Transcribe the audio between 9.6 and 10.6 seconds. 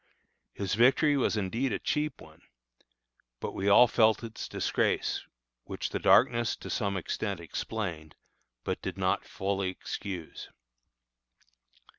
excuse.